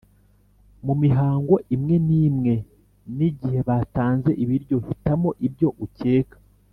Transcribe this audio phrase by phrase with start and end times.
[0.85, 2.53] mu mihango imwe n‘imwe
[3.17, 6.37] n‘igihe batanze ibiryo hitamo ibyo ukeka